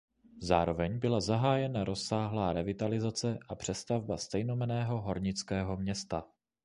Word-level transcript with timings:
Zároveň 0.41 0.99
byla 0.99 1.19
zahájena 1.21 1.83
rozsáhlá 1.83 2.53
revitalizace 2.53 3.37
a 3.49 3.55
přestavba 3.55 4.17
stejnojmenného 4.17 5.01
hornického 5.01 5.77
města. 5.77 6.23